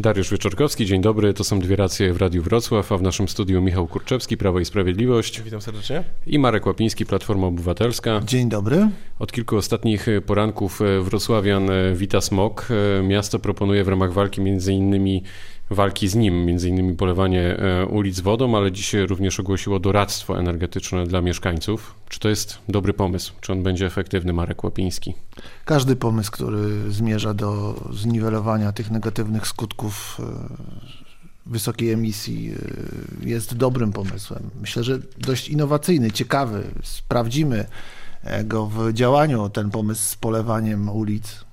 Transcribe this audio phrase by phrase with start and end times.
[0.00, 1.34] Dariusz Wieczorkowski, dzień dobry.
[1.34, 4.64] To są dwie racje w Radiu Wrocław, a w naszym studiu Michał Kurczewski, Prawo i
[4.64, 5.42] Sprawiedliwość.
[5.42, 6.04] Witam serdecznie.
[6.26, 8.20] I Marek Łapiński, Platforma Obywatelska.
[8.26, 8.88] Dzień dobry.
[9.18, 12.68] Od kilku ostatnich poranków wrocławian wita smog.
[13.02, 15.22] Miasto proponuje w ramach walki między innymi
[15.70, 21.06] walki z nim, między innymi polewanie e, ulic wodą, ale dzisiaj również ogłosiło doradztwo energetyczne
[21.06, 21.94] dla mieszkańców.
[22.08, 23.32] Czy to jest dobry pomysł?
[23.40, 25.14] Czy on będzie efektywny, Marek Łapiński?
[25.64, 30.24] Każdy pomysł, który zmierza do zniwelowania tych negatywnych skutków e,
[31.46, 32.54] wysokiej emisji
[33.24, 34.50] e, jest dobrym pomysłem.
[34.60, 36.64] Myślę, że dość innowacyjny, ciekawy.
[36.82, 37.66] Sprawdzimy
[38.44, 41.44] go w działaniu, ten pomysł z polewaniem ulic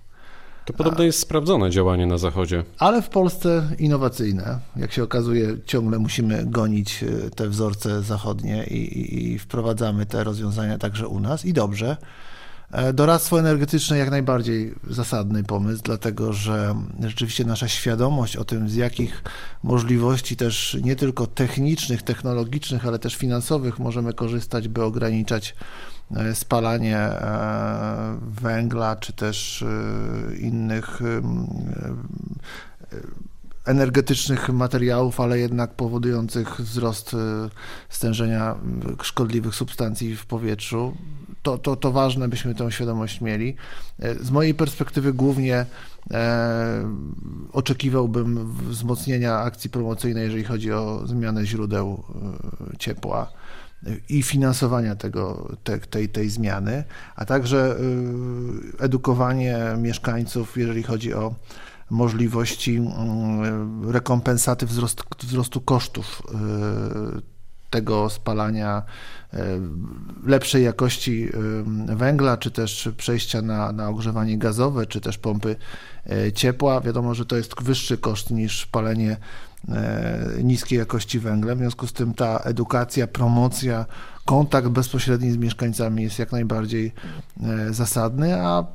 [0.65, 2.63] to podobno jest sprawdzone działanie na Zachodzie.
[2.79, 4.59] Ale w Polsce innowacyjne.
[4.75, 10.23] Jak się okazuje, ciągle musimy gonić e, te wzorce zachodnie i, i, i wprowadzamy te
[10.23, 11.97] rozwiązania także u nas i dobrze.
[12.71, 18.75] E, doradztwo energetyczne jak najbardziej zasadny pomysł, dlatego że rzeczywiście nasza świadomość o tym, z
[18.75, 19.23] jakich
[19.63, 25.55] możliwości też nie tylko technicznych, technologicznych, ale też finansowych możemy korzystać, by ograniczać
[26.15, 29.65] E, spalanie e, węgla czy też
[30.39, 30.99] innych
[33.65, 37.15] energetycznych materiałów, ale jednak powodujących wzrost
[37.89, 38.55] stężenia
[39.01, 40.97] szkodliwych substancji w powietrzu.
[41.41, 43.55] To, to, to ważne, byśmy tę świadomość mieli.
[44.21, 45.65] Z mojej perspektywy głównie
[46.11, 46.95] e,
[47.53, 52.03] oczekiwałbym wzmocnienia akcji promocyjnej, jeżeli chodzi o zmianę źródeł
[52.79, 53.31] ciepła
[54.09, 56.83] i finansowania tego, te, tej, tej zmiany,
[57.15, 57.75] a także
[58.79, 61.35] edukowanie mieszkańców, jeżeli chodzi o
[61.89, 66.21] możliwości mm, rekompensaty wzrostu, wzrostu kosztów
[67.71, 68.83] tego spalania,
[69.33, 69.37] y,
[70.25, 71.29] lepszej jakości
[71.85, 75.55] węgla, czy też przejścia na, na ogrzewanie gazowe, czy też pompy
[76.33, 76.81] ciepła.
[76.81, 79.17] Wiadomo, że to jest wyższy koszt niż palenie
[79.69, 81.55] E, niskiej jakości węgla.
[81.55, 83.85] W związku z tym ta edukacja, promocja,
[84.25, 86.93] kontakt bezpośredni z mieszkańcami jest jak najbardziej
[87.43, 88.65] e, zasadny, a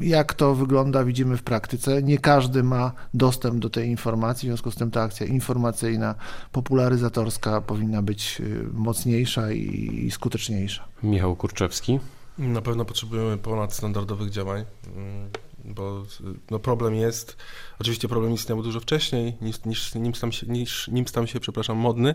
[0.00, 2.02] jak to wygląda, widzimy w praktyce.
[2.02, 6.14] Nie każdy ma dostęp do tej informacji, w związku z tym ta akcja informacyjna,
[6.52, 10.84] popularyzatorska powinna być e, mocniejsza i skuteczniejsza.
[11.02, 12.00] Michał Kurczewski.
[12.38, 14.64] Na pewno potrzebujemy ponadstandardowych działań
[14.96, 15.30] mm,
[15.68, 16.04] bo
[16.50, 17.36] no problem jest,
[17.80, 21.76] oczywiście problem istniał dużo wcześniej, niż, niż, nim, stał się, niż nim stał się, przepraszam,
[21.76, 22.14] modny,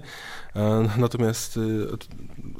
[0.55, 1.87] e, natomiast y,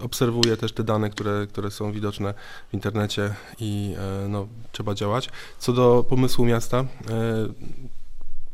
[0.02, 2.34] obserwuję też te dane, które, które są widoczne
[2.70, 5.30] w internecie i e, no, trzeba działać.
[5.60, 6.86] Co do pomysłu miasta, e,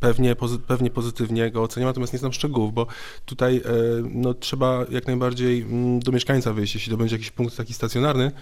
[0.00, 0.36] pewnie,
[0.66, 2.86] pewnie pozytywnie go oceniam, natomiast nie znam szczegółów, bo
[3.26, 3.62] tutaj
[4.02, 8.32] no, trzeba jak najbardziej mm, do mieszkańca wyjść, jeśli to będzie jakiś punkt taki stacjonarny,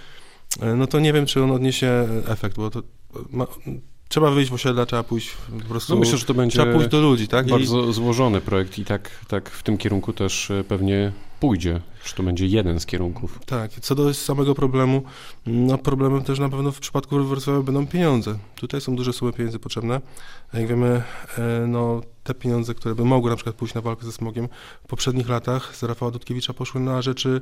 [0.77, 2.83] no to nie wiem, czy on odniesie efekt, bo to
[3.31, 3.47] ma,
[4.09, 5.31] trzeba wyjść w osiedla, trzeba pójść
[5.63, 5.95] po prostu.
[5.95, 7.47] No myślę, że to będzie trzeba pójść do ludzi, tak?
[7.47, 7.93] Bardzo I...
[7.93, 12.47] złożony projekt i tak, tak w tym kierunku też e, pewnie pójdzie, że to będzie
[12.47, 13.39] jeden z kierunków.
[13.47, 15.03] Tak, co do samego problemu,
[15.47, 18.39] no problemem też na pewno w przypadku Wrocławia będą pieniądze.
[18.55, 20.01] Tutaj są duże sumy pieniędzy potrzebne.
[20.53, 21.03] Jak wiemy,
[21.39, 24.49] e, no te pieniądze, które by mogły na przykład pójść na walkę ze smogiem,
[24.85, 27.41] w poprzednich latach z Rafała Dudkiewicza poszły na rzeczy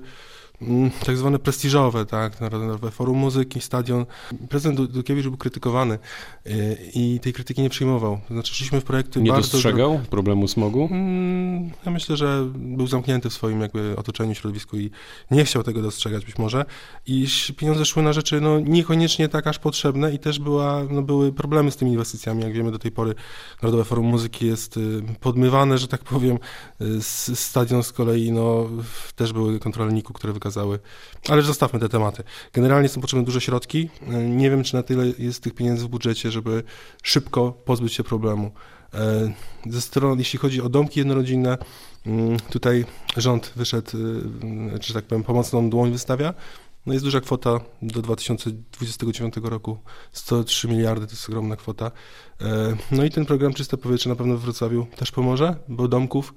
[0.63, 4.07] mm, tak zwane prestiżowe, tak, Narodowe Forum Muzyki, Stadion.
[4.49, 5.99] Prezydent Dudkiewicz był krytykowany
[6.47, 6.51] e,
[6.95, 8.21] i tej krytyki nie przyjmował.
[8.31, 9.53] Znaczy, szliśmy w projekty Nie bardzo...
[9.53, 10.89] dostrzegał problemu smogu?
[10.91, 14.91] Mm, ja myślę, że był zamknięty w swoim jakby otoczeniu, środowisku i
[15.31, 16.65] nie chciał tego dostrzegać być może.
[17.07, 17.27] I
[17.57, 21.71] pieniądze szły na rzeczy no, niekoniecznie tak aż potrzebne i też była, no, były problemy
[21.71, 22.43] z tymi inwestycjami.
[22.43, 23.15] Jak wiemy, do tej pory
[23.63, 26.39] Narodowe Forum Muzyki jest y, podmywane, że tak powiem.
[26.81, 27.03] Y,
[27.35, 28.69] stadion z kolei, no,
[29.17, 30.79] też były kontrole NIK-u, które wykazały.
[31.29, 32.23] Ale zostawmy te tematy.
[32.53, 33.89] Generalnie są potrzebne duże środki.
[34.03, 36.63] Y, nie wiem, czy na tyle jest tych pieniędzy w budżecie, żeby
[37.03, 38.53] szybko pozbyć się problemu.
[39.67, 41.59] Ze strony, jeśli chodzi o domki jednorodzinne,
[42.07, 42.85] mm, tutaj
[43.17, 43.91] rząd wyszedł,
[44.81, 46.35] że tak powiem, pomocną dłoń wystawia.
[46.87, 49.79] No jest duża kwota do 2029 roku,
[50.13, 51.91] 103 miliardy to jest ogromna kwota.
[52.41, 56.35] E, no i ten program Czyste Powietrze na pewno w Wrocławiu też pomoże, bo domków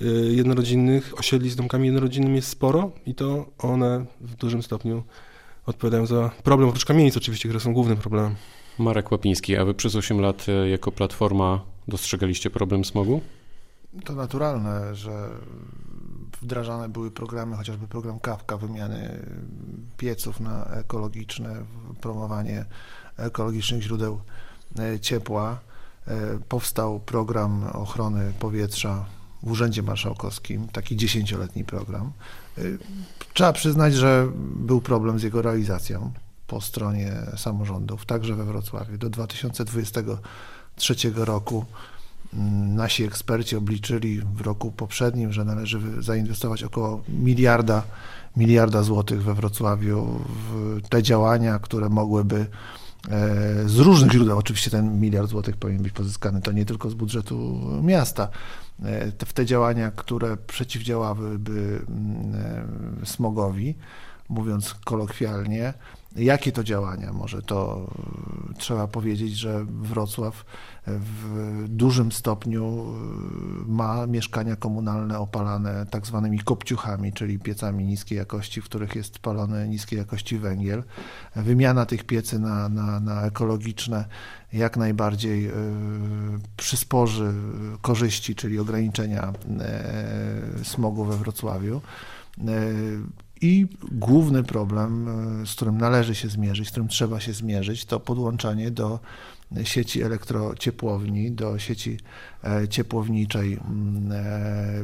[0.00, 5.02] e, jednorodzinnych, osiedli z domkami jednorodzinnymi jest sporo i to one w dużym stopniu
[5.66, 8.34] odpowiadają za problem, oprócz kamienic oczywiście, które są głównym problemem.
[8.78, 13.20] Marek Łapiński, a wy przez 8 lat e, jako Platforma dostrzegaliście problem smogu?
[14.04, 15.28] To naturalne, że
[16.42, 19.26] wdrażane były programy, chociażby program Kawka, wymiany
[19.96, 21.64] pieców na ekologiczne,
[22.00, 22.64] promowanie
[23.16, 24.20] ekologicznych źródeł
[24.78, 25.58] e, ciepła.
[26.06, 29.06] E, powstał program ochrony powietrza
[29.42, 32.12] w Urzędzie Marszałkowskim, taki dziesięcioletni program.
[33.34, 36.12] Trzeba przyznać, że był problem z jego realizacją
[36.48, 38.98] po stronie samorządów, także we Wrocławiu.
[38.98, 41.64] Do 2023 roku
[42.34, 47.82] Mm, nasi eksperci obliczyli w roku poprzednim, że należy zainwestować około miliarda,
[48.36, 55.00] miliarda złotych we Wrocławiu w te działania, które mogłyby e, z różnych źródeł, oczywiście ten
[55.00, 58.28] miliard złotych powinien być pozyskany, to nie tylko z budżetu miasta,
[58.82, 62.34] e, w te działania, które przeciwdziałałyby mm,
[63.02, 63.74] e, smogowi,
[64.28, 65.74] mówiąc kolokwialnie,
[66.16, 67.12] Jakie to działania?
[67.12, 67.88] Może to
[68.50, 70.44] e, trzeba powiedzieć, że Wrocław
[70.86, 78.60] w dużym stopniu e, ma mieszkania komunalne opalane tak zwanymi kopciuchami, czyli piecami niskiej jakości,
[78.60, 80.84] w których jest palony niskiej jakości węgiel.
[81.36, 84.04] Wymiana tych piecy na, na, na ekologiczne
[84.52, 85.52] jak najbardziej e,
[86.56, 87.32] przysporzy
[87.82, 89.32] korzyści, czyli ograniczenia
[90.62, 91.80] smogu we Wrocławiu.
[93.40, 95.08] I główny problem,
[95.42, 99.00] e, z którym należy się zmierzyć, z którym trzeba się zmierzyć, to podłączanie do
[99.64, 101.98] sieci elektrociepłowni, do sieci
[102.44, 103.58] e, ciepłowniczej e,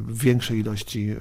[0.08, 1.14] większej ilości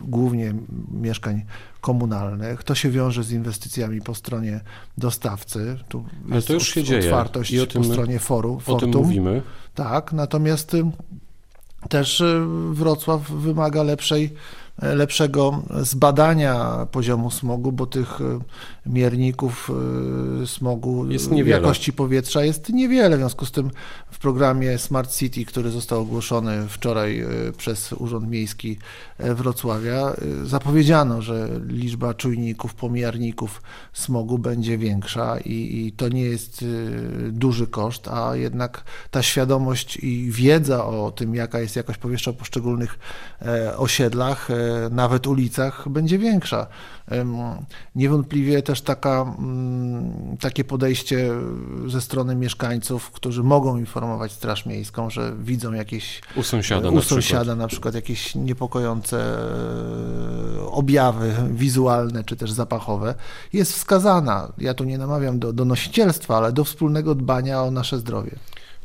[0.00, 0.54] głównie
[0.90, 1.44] mieszkań
[1.80, 2.64] komunalnych.
[2.64, 4.60] To się wiąże z inwestycjami po stronie
[4.98, 5.76] dostawcy.
[5.88, 7.04] Tu Ale to już się dzieje.
[7.04, 9.42] Otwartość I o tym, po stronie foru, O tym mówimy.
[9.74, 10.76] Tak, natomiast
[11.88, 12.22] też
[12.72, 14.34] Wrocław wymaga lepszej
[14.82, 18.18] lepszego zbadania poziomu smogu, bo tych
[18.90, 19.70] mierników
[20.42, 21.48] e, smogu niewiele.
[21.48, 23.16] jakości powietrza jest niewiele.
[23.16, 23.70] W związku z tym
[24.10, 27.26] w programie Smart City, który został ogłoszony wczoraj e,
[27.56, 28.78] przez Urząd Miejski
[29.18, 30.12] Wrocławia,
[30.44, 36.64] zapowiedziano, że liczba czujników, pomiarników smogu będzie większa i, i to nie jest
[37.30, 42.34] duży koszt, a jednak ta świadomość i wiedza o tym, jaka jest jakość powietrza w
[42.34, 42.98] poszczególnych
[43.76, 44.48] osiedlach,
[44.90, 46.66] nawet ulicach będzie większa.
[47.94, 51.30] Niewątpliwie też taka, mm, takie podejście
[51.86, 57.02] ze strony mieszkańców, którzy mogą informować Straż Miejską, że widzą jakieś u sąsiada, u na,
[57.02, 57.58] sąsiada przykład.
[57.58, 59.18] na przykład jakieś niepokojące
[60.58, 63.14] e, objawy wizualne czy też zapachowe,
[63.52, 64.52] jest wskazana.
[64.58, 68.36] Ja tu nie namawiam do, do nosicielstwa, ale do wspólnego dbania o nasze zdrowie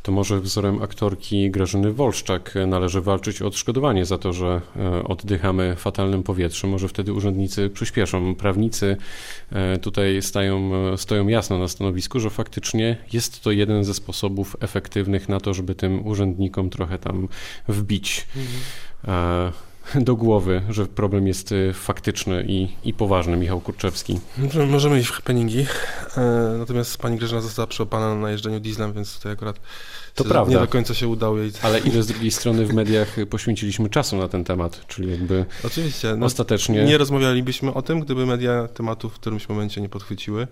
[0.06, 5.76] to może wzorem aktorki Grażyny Wolszczak należy walczyć o odszkodowanie za to, że e, oddychamy
[5.76, 6.70] fatalnym powietrzem.
[6.70, 8.36] Może wtedy urzędnicy przyspieszą.
[8.36, 8.98] Prawnicy
[9.52, 14.56] e, tutaj stają, e, stoją jasno na stanowisku, że faktycznie jest to jeden ze sposobów
[14.60, 17.28] efektywnych na to, żeby tym urzędnikom trochę tam
[17.68, 18.28] wbić.
[18.36, 19.65] Mhm
[19.96, 24.20] do głowy, że problem jest faktyczny i, i poważny, Michał Kurczewski.
[24.68, 25.66] Możemy iść w happeningi,
[26.60, 29.60] natomiast pani Grażyna została przeopana na jeżdżeniu dieslem, więc tutaj akurat
[30.16, 30.54] to prawda.
[30.54, 31.52] nie do końca się udało jej.
[31.62, 36.16] Ale ile z drugiej strony w mediach poświęciliśmy czasu na ten temat, czyli jakby Oczywiście.
[36.16, 36.86] No, ostatecznie...
[36.86, 40.48] Nie rozmawialibyśmy o tym, gdyby media tematów w którymś momencie nie podchwyciły e,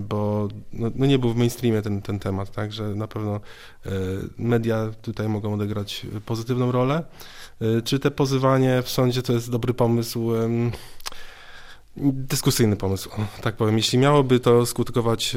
[0.00, 3.40] bo no, no, nie był w mainstreamie ten, ten temat, tak, że na pewno
[3.86, 3.90] e,
[4.38, 7.04] media tutaj mogą odegrać pozytywną rolę.
[7.60, 10.30] E, czy te pozywanie w sądzie to jest dobry pomysł?
[11.96, 13.10] Dyskusyjny pomysł,
[13.42, 13.76] tak powiem.
[13.76, 15.36] Jeśli miałoby to skutkować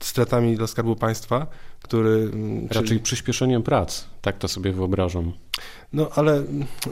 [0.00, 1.46] stratami dla Skarbu Państwa,
[1.82, 2.30] który...
[2.32, 3.00] Mm, Raczej czyli...
[3.00, 5.32] przyspieszeniem prac, tak to sobie wyobrażam.
[5.92, 6.42] No ale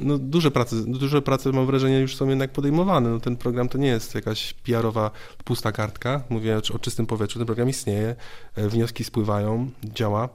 [0.02, 3.11] no, duże, prace, duże prace mam wrażenie już są jednak podejmowane.
[3.11, 5.11] No, ten program to nie jest jakaś PR-owa
[5.44, 6.23] pusta kartka.
[6.29, 7.38] Mówię o, o czystym powietrzu.
[7.38, 8.17] Ten program istnieje,
[8.55, 10.29] e, wnioski spływają, działa.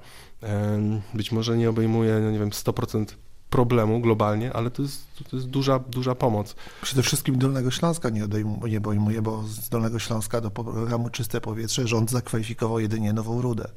[0.43, 3.05] E, być może nie obejmuje, no nie wiem, 100%
[3.55, 6.55] problemu globalnie, ale to jest, to jest duża, duża pomoc.
[6.81, 11.41] Przede wszystkim Dolnego Śląska nie, odejmuje, nie obejmuje, bo z Dolnego Śląska do programu Czyste
[11.41, 13.67] Powietrze rząd zakwalifikował jedynie Nową Rudę.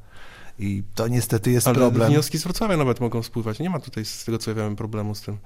[0.59, 2.11] I to niestety jest Ale problem.
[2.11, 3.59] wnioski z Wrocławia nawet mogą spływać.
[3.59, 5.39] Nie ma tutaj, z tego co ja wiem, problemu z tym.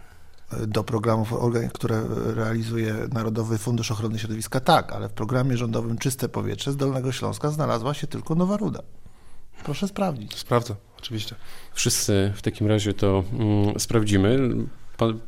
[0.66, 1.34] Do programów,
[1.72, 2.04] które
[2.34, 7.50] realizuje Narodowy Fundusz Ochrony Środowiska, tak, ale w programie rządowym Czyste Powietrze z Dolnego Śląska
[7.50, 8.82] znalazła się tylko Nowa Ruda.
[9.64, 10.34] Proszę sprawdzić.
[10.34, 11.34] Sprawdzę, oczywiście.
[11.74, 14.38] Wszyscy w takim razie to mm, sprawdzimy.
[14.96, 15.18] Pan,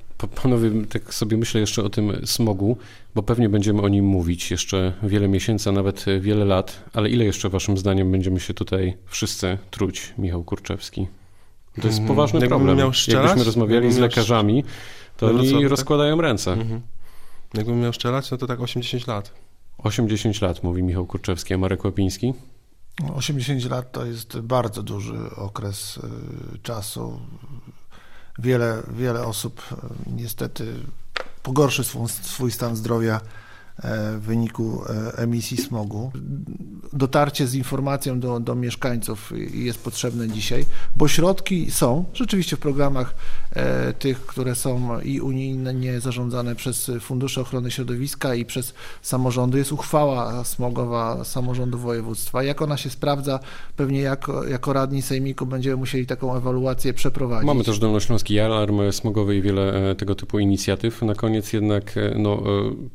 [0.43, 2.77] Panowie, tak sobie myślę jeszcze o tym smogu,
[3.15, 7.25] bo pewnie będziemy o nim mówić jeszcze wiele miesięcy, a nawet wiele lat, ale ile
[7.25, 11.07] jeszcze waszym zdaniem będziemy się tutaj wszyscy truć, Michał Kurczewski?
[11.81, 12.09] To jest mhm.
[12.09, 12.79] poważny Jakbym problem.
[12.79, 14.65] Miał Jakbyśmy rozmawiali z lekarzami,
[15.17, 15.71] to oni tak?
[15.71, 16.53] rozkładają ręce.
[16.53, 16.81] Mhm.
[17.55, 19.33] Jakbym miał szczelać, no to tak 80 lat.
[19.79, 22.35] 80 lat, mówi Michał Kurczewski, a Marek Łapiński?
[23.15, 25.97] 80 lat to jest bardzo duży okres
[26.55, 27.21] y, czasu.
[28.39, 30.75] Wiele, wiele osób e, niestety
[31.43, 33.21] pogorszy swój, swój stan zdrowia
[33.83, 34.83] w wyniku
[35.17, 36.13] emisji smogu.
[36.93, 40.65] Dotarcie z informacją do, do mieszkańców jest potrzebne dzisiaj,
[40.97, 43.15] bo środki są rzeczywiście w programach
[43.99, 49.59] tych, które są i unijnie zarządzane przez Fundusze Ochrony Środowiska i przez samorządy.
[49.59, 52.43] Jest uchwała smogowa samorządu województwa.
[52.43, 53.41] Jak ona się sprawdza,
[53.77, 57.47] pewnie jako, jako radni sejmiku będziemy musieli taką ewaluację przeprowadzić.
[57.47, 61.03] Mamy też Dolnośląski Alarm Smogowy i wiele e, tego typu inicjatyw.
[61.03, 62.43] Na koniec jednak e, no, e,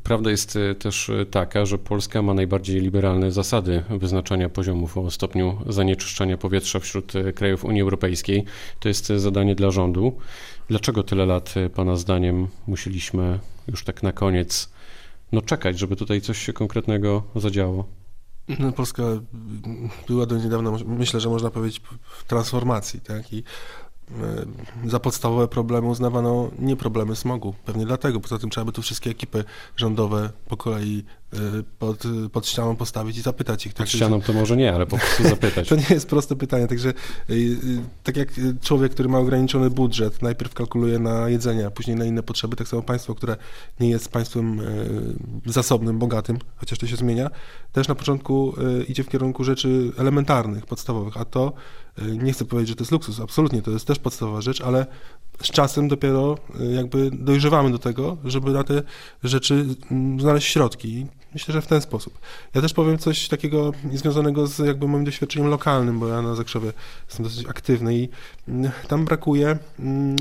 [0.02, 6.36] prawda jest też taka, że Polska ma najbardziej liberalne zasady wyznaczania poziomów o stopniu zanieczyszczenia
[6.36, 8.44] powietrza wśród krajów Unii Europejskiej.
[8.80, 10.16] To jest zadanie dla rządu.
[10.68, 14.70] Dlaczego tyle lat, Pana zdaniem, musieliśmy już tak na koniec
[15.32, 17.84] no, czekać, żeby tutaj coś się konkretnego zadziało?
[18.58, 19.02] No, Polska
[20.08, 23.32] była do niedawna, myślę, że można powiedzieć, w transformacji, tak?
[23.32, 23.89] I E,
[24.86, 27.54] za podstawowe problemy uznawano nie problemy smogu.
[27.64, 28.20] Pewnie dlatego.
[28.20, 29.44] Poza tym trzeba by tu wszystkie ekipy
[29.76, 31.36] rządowe po kolei e,
[31.78, 32.02] pod,
[32.32, 33.74] pod ścianą postawić i zapytać ich.
[33.74, 33.86] Tak?
[33.86, 35.68] Pod ścianą to może nie, ale po prostu zapytać.
[35.68, 36.66] to nie jest proste pytanie.
[36.66, 36.94] Także e,
[38.04, 38.28] tak jak
[38.62, 42.68] człowiek, który ma ograniczony budżet, najpierw kalkuluje na jedzenie, a później na inne potrzeby, tak
[42.68, 43.36] samo państwo, które
[43.80, 44.60] nie jest państwem
[45.46, 47.30] zasobnym, bogatym, chociaż to się zmienia,
[47.72, 48.54] też na początku
[48.88, 51.52] idzie w kierunku rzeczy elementarnych, podstawowych, a to
[52.06, 54.86] nie chcę powiedzieć, że to jest luksus, absolutnie, to jest też podstawowa rzecz, ale
[55.42, 58.82] z czasem dopiero y, jakby dojrzewamy do tego, żeby na te
[59.24, 61.06] rzeczy mm, znaleźć środki.
[61.34, 62.18] Myślę, że w ten sposób.
[62.54, 66.72] Ja też powiem coś takiego związanego z jakby moim doświadczeniem lokalnym, bo ja na Zakrzowie
[67.06, 68.08] jestem dosyć aktywny i
[68.48, 70.16] mm, tam brakuje mm,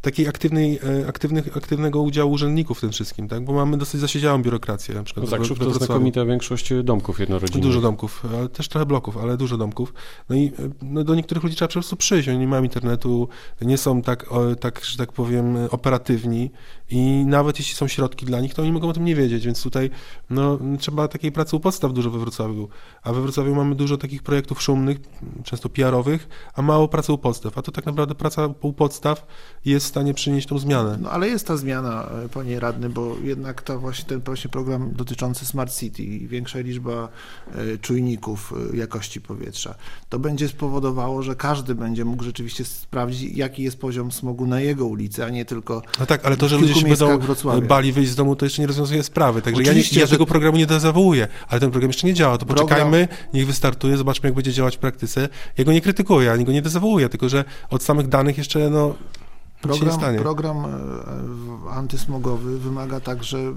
[0.00, 3.44] takiej aktywnej, e, aktywnych, aktywnego udziału urzędników w tym wszystkim, tak?
[3.44, 4.94] bo mamy dosyć zasiedziałą biurokrację.
[4.94, 7.62] Na przykład no Zakrzów to znakomita większość domków jednorodzinnych.
[7.62, 9.94] Dużo domków, ale też trochę bloków, ale dużo domków.
[10.28, 10.50] No i e,
[10.82, 13.28] no do niektórych ludzi trzeba po prostu przyjść, oni nie mają internetu,
[13.60, 14.26] nie są tak,
[14.60, 16.50] tak, że tak powiem, operatywni
[16.90, 19.62] i nawet jeśli są środki dla nich, to oni mogą o tym nie wiedzieć, więc
[19.62, 19.90] tutaj
[20.30, 22.68] no, trzeba takiej pracy u podstaw dużo we Wrocławiu.
[23.02, 24.98] A we Wrocławiu mamy dużo takich projektów szumnych,
[25.44, 27.58] często PR-owych, a mało pracy u podstaw.
[27.58, 29.26] A to tak naprawdę praca u podstaw
[29.64, 30.98] jest stanie przynieść tą zmianę.
[31.00, 34.90] No ale jest ta zmiana, e, panie radny, bo jednak to właśnie ten właśnie program
[34.92, 37.08] dotyczący Smart City i większa liczba
[37.54, 39.74] e, czujników e, jakości powietrza,
[40.08, 44.86] to będzie spowodowało, że każdy będzie mógł rzeczywiście sprawdzić, jaki jest poziom smogu na jego
[44.86, 47.66] ulicy, a nie tylko No tak, ale to, że ludzie się będą Wrocławia.
[47.66, 49.42] bali wyjść z domu, to jeszcze nie rozwiązuje sprawy.
[49.42, 52.38] Także Oczywiście, ja, nie, ja tego programu nie zawołuję, ale ten program jeszcze nie działa.
[52.38, 52.68] To program...
[52.68, 55.28] poczekajmy, niech wystartuje, zobaczmy, jak będzie działać w praktyce.
[55.58, 58.94] Ja go nie krytykuję, ani go nie dezawołuję, tylko że od samych danych jeszcze no,
[59.60, 63.52] Program, program e, antysmogowy wymaga także e,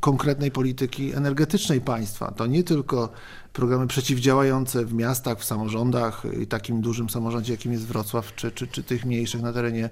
[0.00, 2.32] konkretnej polityki energetycznej państwa.
[2.32, 3.08] To nie tylko
[3.52, 8.66] programy przeciwdziałające w miastach, w samorządach i takim dużym samorządzie, jakim jest Wrocław, czy, czy,
[8.66, 9.90] czy tych mniejszych na terenie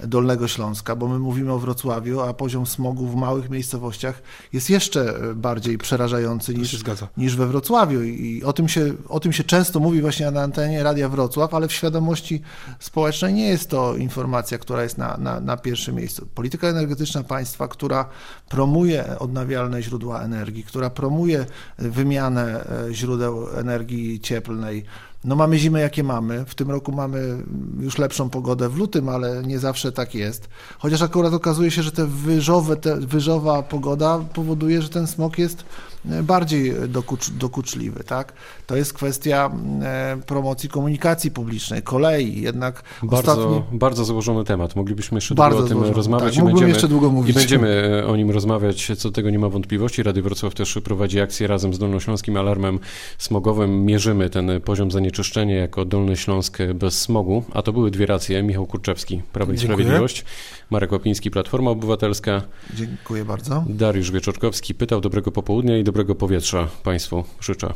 [0.00, 5.14] Dolnego Śląska, bo my mówimy o Wrocławiu, a poziom smogu w małych miejscowościach jest jeszcze
[5.34, 6.84] bardziej przerażający niż,
[7.16, 8.02] niż we Wrocławiu.
[8.02, 11.68] I o tym, się, o tym się często mówi właśnie na antenie Radia Wrocław, ale
[11.68, 12.42] w świadomości
[12.78, 16.26] społecznej nie jest to informacja, która jest na, na, na pierwszym miejscu.
[16.34, 18.08] Polityka energetyczna państwa, która
[18.48, 21.46] promuje odnawialne źródła energii, która promuje
[21.78, 24.84] wymianę źródeł źródeł energii cieplnej.
[25.24, 26.44] No mamy zimę, jakie mamy.
[26.44, 27.38] W tym roku mamy
[27.80, 30.48] już lepszą pogodę w lutym, ale nie zawsze tak jest.
[30.78, 35.64] Chociaż akurat okazuje się, że te wyżowe, te wyżowa pogoda powoduje, że ten smog jest
[36.04, 38.04] bardziej dokucz, dokuczliwy.
[38.04, 38.32] Tak?
[38.66, 39.50] To jest kwestia
[39.82, 42.42] e, promocji komunikacji publicznej, kolei.
[42.42, 43.78] Jednak bardzo, ostatni...
[43.78, 44.76] bardzo złożony temat.
[44.76, 45.96] Moglibyśmy jeszcze bardzo długo o tym złożony.
[45.96, 46.34] rozmawiać.
[46.34, 47.36] Tak, i, będziemy, jeszcze długo mówić.
[47.36, 47.68] I będziemy
[48.02, 50.02] e, o nim rozmawiać, co do tego nie ma wątpliwości.
[50.02, 52.78] Rady Wrocław też prowadzi akcję razem z Dolnośląskim Alarmem
[53.18, 53.84] Smogowym.
[53.84, 57.44] Mierzymy ten poziom zanieczyszczenia jako Dolny Śląsk bez smogu.
[57.54, 58.42] A to były dwie racje.
[58.42, 60.24] Michał Kurczewski, Prawo i Sprawiedliwość.
[60.70, 62.42] Marek Łapiński, Platforma Obywatelska.
[62.74, 63.64] Dziękuję bardzo.
[63.68, 67.68] Dariusz Wieczorkowski pytał dobrego popołudnia i dobrego powietrza Państwu życzę.